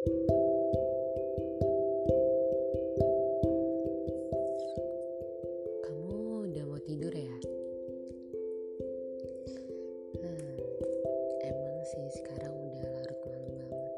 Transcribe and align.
Kamu 0.00 0.16
udah 6.48 6.64
mau 6.64 6.80
tidur 6.88 7.12
ya? 7.12 7.36
Hmm, 10.16 10.56
emang 11.44 11.84
sih 11.84 12.08
sekarang 12.16 12.48
udah 12.48 12.80
larut 12.96 13.20
malam 13.28 13.52
banget. 13.60 13.92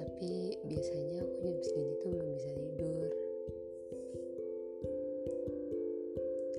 Tapi 0.00 0.56
biasanya 0.72 1.20
aku 1.28 1.36
jam 1.44 1.60
segini 1.60 1.92
tuh 2.00 2.08
belum 2.16 2.32
bisa 2.32 2.48
tidur. 2.56 3.12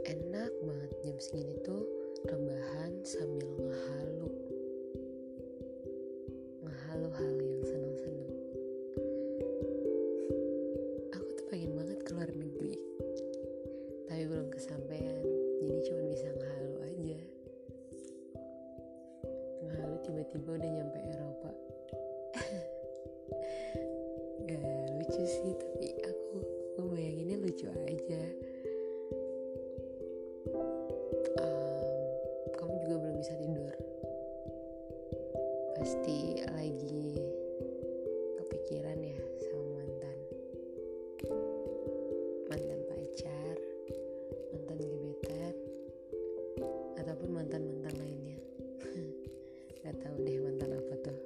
Enak 0.06 0.54
banget 0.62 0.92
jam 1.02 1.18
segini 1.18 1.58
tuh 1.66 1.82
rebahan 2.30 2.94
sambil 3.02 3.50
ngehalu. 3.58 4.43
Ngehalu 6.94 7.10
hal 7.18 7.36
yang 7.42 7.64
seneng-seneng. 7.66 8.32
Aku 11.10 11.30
tuh 11.34 11.46
pengen 11.50 11.74
banget 11.74 11.98
keluar 12.06 12.30
negeri. 12.30 12.78
Tapi 14.06 14.30
belum 14.30 14.54
kesampaian. 14.54 15.26
Jadi 15.58 15.80
cuma 15.90 16.06
bisa 16.06 16.30
ngehalu 16.38 16.76
aja. 16.86 17.22
Ngehalu 19.66 19.96
tiba-tiba 20.06 20.50
udah 20.54 20.70
nyampe 20.70 21.00
Eropa. 21.02 21.52
Gak 24.54 24.62
lucu 24.94 25.22
sih 25.26 25.54
tapi 25.58 25.98
aku 25.98 26.46
aku 26.78 26.94
bayanginnya 26.94 27.42
lucu 27.42 27.74
aja 27.90 28.22
ataupun 47.04 47.36
mantan-mantan 47.36 48.00
lainnya. 48.00 48.40
Nggak 49.84 49.96
tahu 50.00 50.16
deh 50.24 50.40
mantan 50.40 50.72
apa 50.72 50.96
tuh. 51.04 51.20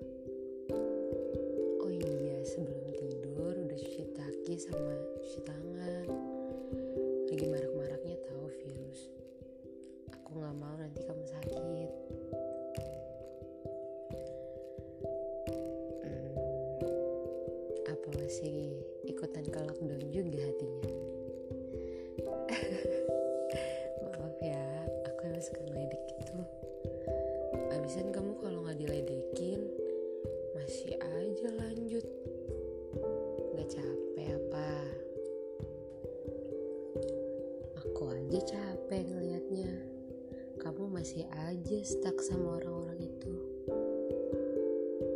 Oh 1.86 1.94
iya 1.94 2.42
sebelum 2.42 2.97
tidur 2.97 3.53
udah 3.53 3.78
cuci 3.78 4.03
kaki 4.17 4.58
sama 4.58 4.97
cuci 5.22 5.39
tangan. 5.45 6.08
Lagi 7.30 7.45
marak-maraknya 7.45 8.17
tahu 8.25 8.50
virus. 8.58 9.06
Aku 10.17 10.42
nggak 10.42 10.56
mau 10.58 10.73
nanti 10.81 10.97
kamu 11.06 11.25
sakit. 11.30 11.89
Hmm, 16.02 16.34
apa 17.86 18.08
masih 18.17 18.81
ikutan 19.06 19.45
ke 19.45 19.59
lockdown 19.62 20.09
juga 20.09 20.41
hatinya 20.41 20.97
masih 41.08 41.23
aja 41.39 41.80
stuck 41.88 42.19
sama 42.19 42.59
orang-orang 42.59 43.00
itu. 43.00 43.31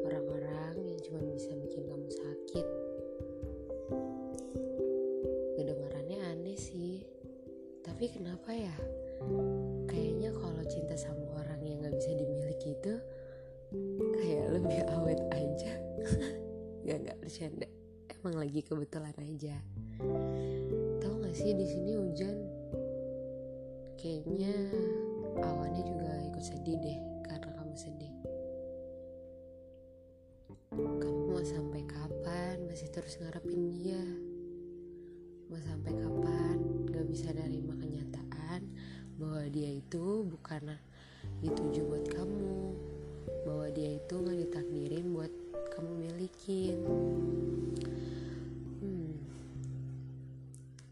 Orang-orang 0.08 0.80
yang 0.88 1.00
cuma 1.04 1.20
bisa 1.36 1.52
bikin 1.52 1.84
kamu 1.84 2.08
sakit. 2.08 2.68
Kedengarannya 5.60 6.32
aneh 6.32 6.56
sih. 6.56 7.04
Tapi 7.84 8.08
kenapa 8.08 8.56
ya? 8.56 8.72
Kayaknya 9.92 10.32
kalau 10.32 10.64
cinta 10.64 10.96
sama 10.96 11.28
orang 11.44 11.60
yang 11.60 11.84
nggak 11.84 12.00
bisa 12.00 12.16
dimiliki 12.16 12.72
itu 12.72 12.94
kayak 14.16 14.48
lebih 14.48 14.80
awet 14.96 15.20
aja. 15.36 15.76
Nggak 16.88 16.98
nggak 17.04 17.18
bercanda. 17.20 17.68
Emang 18.08 18.40
lagi 18.40 18.64
kebetulan 18.64 19.16
aja. 19.20 19.60
Tahu 21.04 21.14
nggak 21.20 21.36
sih 21.36 21.52
di 21.52 21.68
sini 21.68 22.00
hujan? 22.00 22.38
Kayaknya 24.00 24.56
awannya 25.40 25.84
juga 25.88 26.12
ikut 26.28 26.44
sedih 26.44 26.78
deh 26.82 27.00
karena 27.24 27.52
kamu 27.56 27.76
sedih. 27.78 28.14
Kamu 30.72 31.32
mau 31.32 31.44
sampai 31.44 31.84
kapan? 31.88 32.64
Masih 32.68 32.88
terus 32.92 33.20
ngarepin 33.20 33.72
dia. 33.72 34.04
Mau 35.52 35.60
sampai 35.60 35.92
kapan? 35.96 36.58
Gak 36.92 37.08
bisa 37.12 37.32
nerima 37.36 37.76
kenyataan 37.76 38.68
bahwa 39.20 39.44
dia 39.52 39.80
itu 39.80 40.24
bukan 40.28 40.76
dituju 41.44 41.88
buat 41.88 42.06
kamu. 42.12 42.56
Bahwa 43.44 43.68
dia 43.72 44.00
itu 44.00 44.14
gak 44.16 44.38
ditakdirin 44.48 45.12
buat 45.12 45.32
kamu 45.76 45.92
milikin. 46.08 46.80
Hmm, 48.80 49.16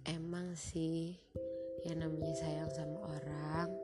emang 0.08 0.52
sih 0.60 1.16
yang 1.88 2.04
namanya 2.04 2.36
sayang 2.36 2.72
sama 2.76 3.00
orang 3.16 3.79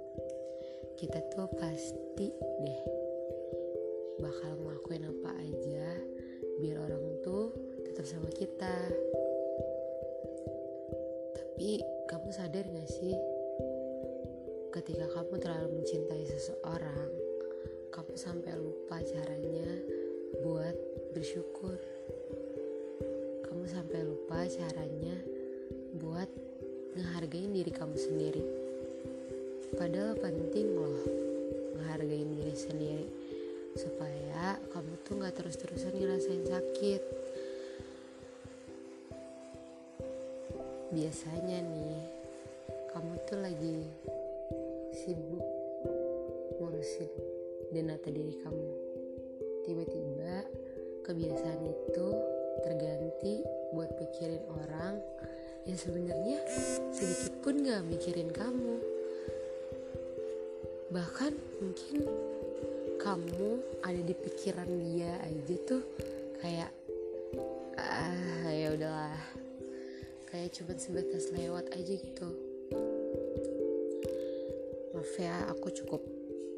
kita 1.05 1.21
tuh 1.29 1.45
pasti 1.61 2.33
deh 2.33 2.81
bakal 4.17 4.57
ngelakuin 4.57 5.05
apa 5.05 5.37
aja 5.37 5.85
biar 6.57 6.81
orang 6.81 7.21
tuh 7.21 7.53
tetap 7.85 8.09
sama 8.09 8.25
kita. 8.33 8.73
Tapi 11.37 11.77
kamu 12.09 12.29
sadar 12.33 12.65
gak 12.65 12.89
sih? 12.89 13.13
Ketika 14.73 15.05
kamu 15.13 15.37
terlalu 15.37 15.77
mencintai 15.77 16.25
seseorang 16.25 17.13
kamu 17.93 18.17
sampai 18.17 18.57
lupa 18.57 18.97
caranya 19.05 19.69
buat 20.41 20.73
bersyukur. 21.13 21.77
Kamu 23.45 23.61
sampai 23.69 24.01
lupa 24.09 24.41
caranya 24.49 25.21
buat 26.01 26.33
ngehargain 26.97 27.53
diri 27.53 27.69
kamu 27.69 27.93
sendiri 27.93 28.64
padahal 29.75 30.15
penting 30.15 30.71
loh 30.71 31.03
ngehargain 31.75 32.31
diri 32.31 32.55
sendiri 32.55 33.07
supaya 33.75 34.55
kamu 34.71 34.93
tuh 35.03 35.19
nggak 35.19 35.35
terus-terusan 35.35 35.99
ngerasain 35.99 36.47
sakit. 36.47 37.03
Biasanya 40.95 41.59
nih 41.59 42.03
kamu 42.95 43.13
tuh 43.27 43.39
lagi 43.43 43.83
sibuk 44.95 45.43
ngurusin 46.55 47.11
denata 47.75 48.07
diri 48.07 48.39
kamu. 48.39 48.71
Tiba-tiba 49.67 50.47
kebiasaan 51.03 51.61
itu 51.67 52.07
terganti 52.63 53.43
buat 53.75 53.91
pikirin 53.99 54.43
orang 54.55 55.03
yang 55.67 55.75
sebenarnya 55.75 56.39
sedikit 56.95 57.33
pun 57.43 57.65
gak 57.65 57.83
mikirin 57.89 58.31
kamu 58.31 58.77
bahkan 60.95 61.35
mungkin 61.59 62.07
kamu 63.03 63.59
ada 63.83 63.99
di 63.99 64.15
pikiran 64.15 64.71
dia 64.79 65.11
aja 65.27 65.55
tuh 65.67 65.83
kayak 66.39 66.71
ah 67.75 68.47
ya 68.47 68.71
udahlah. 68.71 69.19
Kayak 70.31 70.55
cuma 70.55 70.73
sebatas 70.79 71.35
lewat 71.35 71.67
aja 71.75 71.93
gitu. 71.99 72.29
Maaf 74.95 75.11
ya 75.19 75.35
aku 75.51 75.67
cukup 75.83 75.99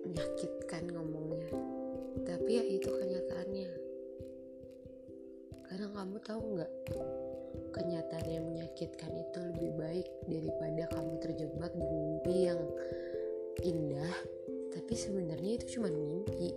menyakitkan 0.06 0.86
ngomongnya. 0.94 1.50
Tapi 2.22 2.62
ya 2.62 2.64
itu 2.70 2.94
kenyataannya. 2.94 3.72
Kadang 5.66 5.92
kamu 5.98 6.18
tahu 6.22 6.42
nggak 6.62 6.74
kenyataan 7.74 8.28
yang 8.30 8.46
menyakitkan 8.46 9.12
itu 9.18 9.38
lebih 9.50 9.72
baik 9.82 10.08
daripada 10.30 10.84
kamu 10.94 11.14
terjebak 11.26 11.74
di 11.74 11.86
mimpi 11.90 12.36
yang 12.46 12.62
indah 13.66 14.37
tapi 14.78 14.94
sebenarnya 14.94 15.58
itu 15.58 15.82
cuma 15.82 15.90
mimpi 15.90 16.54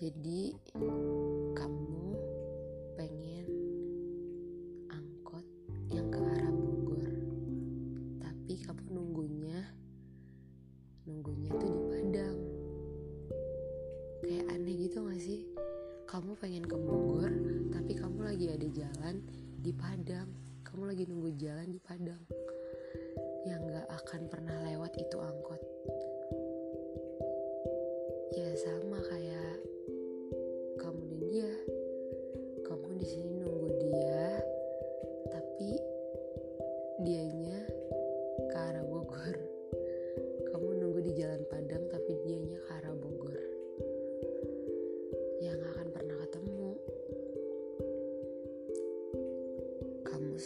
jadi 0.00 0.56
kamu 1.52 2.16
pengen 2.96 3.48
angkot 4.88 5.44
yang 5.92 6.08
ke 6.08 6.16
arah 6.16 6.48
Bogor. 6.48 7.12
Tapi 8.24 8.64
kamu 8.64 8.96
nunggunya 8.96 9.60
nunggunya 11.04 11.52
tuh 11.52 11.68
di 11.68 11.82
Padang. 11.92 12.38
Kayak 14.24 14.46
aneh 14.56 14.74
gitu 14.88 15.04
gak 15.04 15.20
sih? 15.20 15.44
Kamu 16.08 16.32
pengen 16.40 16.64
ke 16.64 16.80
Bogor 16.80 17.28
tapi 17.68 17.92
kamu 17.92 18.24
lagi 18.24 18.56
ada 18.56 18.68
jalan 18.72 19.20
di 19.60 19.76
Padang. 19.76 20.32
Kamu 20.64 20.88
lagi 20.88 21.04
nunggu 21.04 21.36
jalan 21.36 21.76
di 21.76 21.80
Padang 21.84 22.24
yang 23.44 23.60
gak 23.68 23.84
akan 24.00 24.32
pernah 24.32 24.56
lewat 24.64 24.96
itu 24.96 25.16
angkot. 25.20 25.60
Ya 28.32 28.48
sama. 28.56 28.89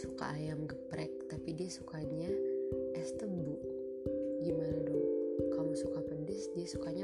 suka 0.05 0.37
ayam 0.37 0.69
geprek 0.69 1.33
tapi 1.33 1.57
dia 1.57 1.73
sukanya 1.73 2.29
es 2.93 3.17
tebu. 3.17 3.57
Gimana 4.45 4.77
dong? 4.85 5.09
Kamu 5.57 5.73
suka 5.73 6.05
pedes 6.05 6.53
dia 6.53 6.69
sukanya 6.69 7.04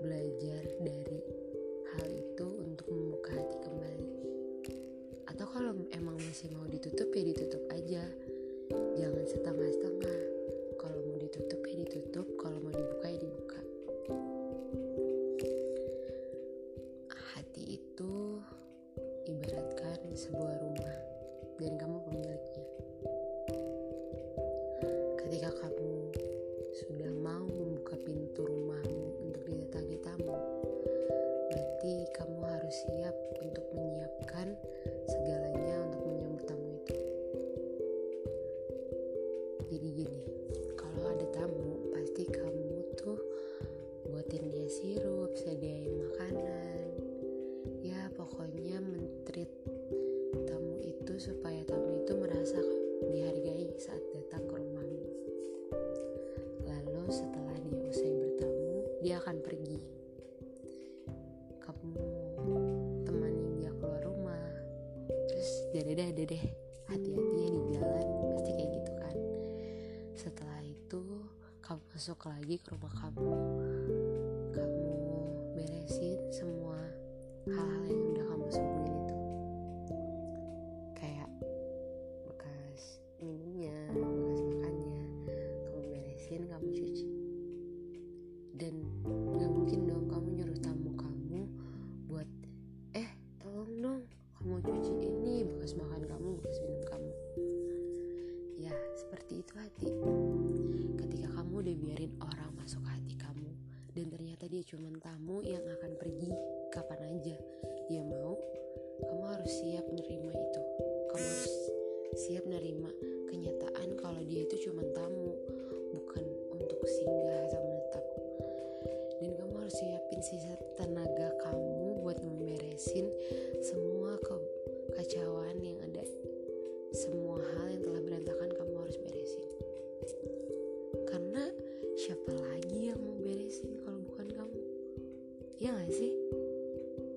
belajar 0.00 0.64
dari 0.80 1.09
masuk 72.00 72.32
lagi 72.32 72.56
ke 72.56 72.72
rumah 72.72 72.96
kamu. 72.96 73.32
Kamu 74.56 74.96
beresin 75.52 76.16
semua 76.32 76.80
hal-hal 77.44 77.92
yang 77.92 77.99
cuman 104.70 105.02
tamu 105.02 105.42
yang 105.42 105.59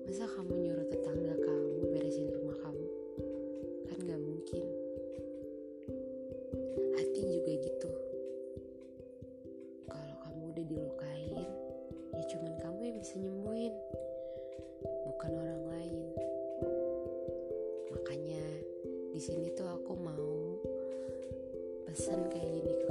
masa 0.04 0.28
kamu 0.36 0.52
nyuruh 0.52 0.86
tetangga 0.92 1.32
kamu 1.32 1.88
beresin 1.96 2.28
rumah 2.28 2.56
kamu? 2.60 2.86
Kan 3.88 3.98
gak 4.04 4.20
mungkin. 4.20 4.64
Hati 6.92 7.20
juga 7.24 7.52
gitu. 7.56 7.92
Kalau 9.88 10.16
kamu 10.20 10.42
udah 10.52 10.64
dilukain 10.68 11.48
ya 12.14 12.22
cuman 12.28 12.52
kamu 12.60 12.80
yang 12.84 12.98
bisa 13.00 13.16
nyembuhin 13.16 13.74
bukan 15.08 15.32
orang 15.40 15.62
lain. 15.72 16.04
Makanya 17.96 18.44
di 19.08 19.20
sini 19.24 19.48
tuh 19.56 19.72
aku 19.72 19.96
mau 19.96 20.60
pesan 21.88 22.28
kayak 22.28 22.60
gini 22.60 22.83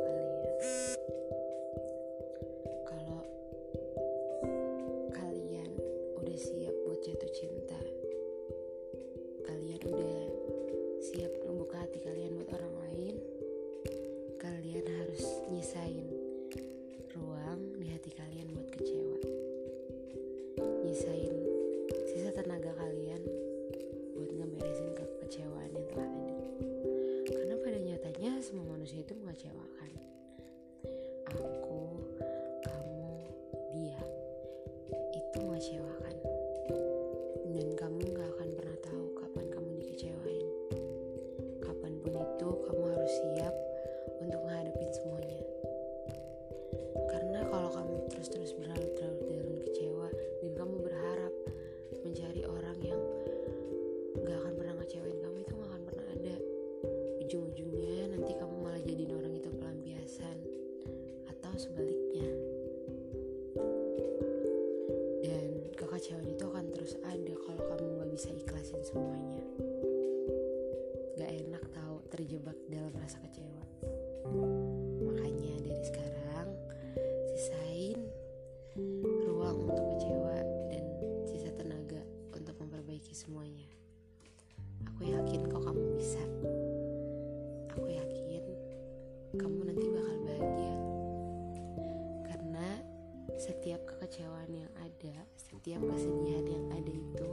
kesedihan 95.92 96.46
yang 96.48 96.66
ada 96.72 96.94
itu 96.94 97.30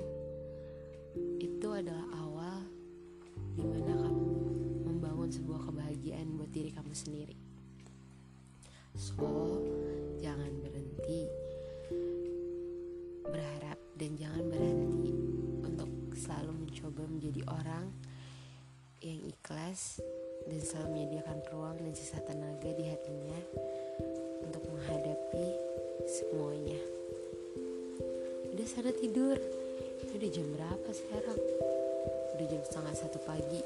itu 1.38 1.69
adalah 1.71 2.07
awal 2.19 2.59
di 3.54 3.64
mana 3.66 3.92
kamu 3.95 4.26
membangun 4.87 5.30
sebuah 5.30 5.61
kebahagiaan 5.71 6.26
buat 6.35 6.50
diri 6.50 6.71
kamu 6.75 6.92
sendiri 6.95 7.37
so 8.99 9.61
jangan 10.19 10.50
berhenti 10.62 11.30
berharap 13.30 13.78
dan 13.95 14.11
jangan 14.19 14.45
berhenti 14.50 15.14
untuk 15.62 15.90
selalu 16.16 16.66
mencoba 16.66 17.02
menjadi 17.07 17.42
orang 17.47 17.87
yang 19.00 19.21
ikhlas 19.25 20.04
dan 20.49 20.61
selalu 20.61 20.88
menyediakan 20.92 21.38
ruang 21.52 21.76
dan 21.80 21.92
sisa 21.97 22.21
tenaga 22.25 22.69
di 22.75 22.85
hatinya 22.85 23.40
untuk 24.45 24.64
menghadapi 24.69 25.47
semuanya. 26.04 27.00
Udah 28.61 28.76
sana 28.76 28.93
tidur. 28.93 29.40
Ini 30.05 30.21
udah 30.21 30.31
jam 30.37 30.45
berapa 30.52 30.90
sekarang? 30.93 31.40
Udah 32.37 32.45
jam 32.45 32.61
setengah 32.61 32.93
satu 32.93 33.17
pagi 33.25 33.64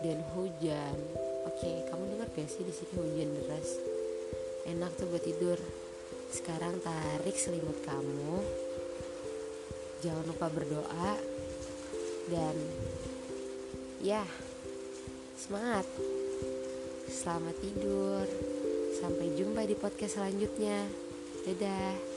dan 0.00 0.24
hujan. 0.32 0.96
Oke, 1.44 1.84
kamu 1.84 2.16
dengar 2.16 2.24
gak 2.32 2.48
sih 2.48 2.64
di 2.64 2.72
sini 2.72 2.96
hujan 2.96 3.28
deras? 3.36 3.76
Enak 4.72 4.96
tuh 4.96 5.12
buat 5.12 5.20
tidur. 5.20 5.60
Sekarang 6.32 6.80
tarik 6.80 7.36
selimut 7.36 7.76
kamu. 7.84 8.40
Jangan 10.00 10.24
lupa 10.32 10.48
berdoa 10.48 11.12
dan 12.32 12.56
ya 14.00 14.24
semangat. 15.36 15.84
Selamat 17.12 17.52
tidur. 17.60 18.24
Sampai 18.96 19.36
jumpa 19.36 19.68
di 19.68 19.76
podcast 19.76 20.16
selanjutnya. 20.16 20.88
Dadah. 21.44 22.15